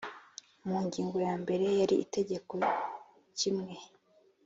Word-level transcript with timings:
mu 0.67 0.77
ngingo 0.85 1.17
ya 1.27 1.33
mbere 1.41 1.63
y 1.75 1.77
iri 1.83 1.97
tegeko 2.15 2.55
kimwe 3.37 3.73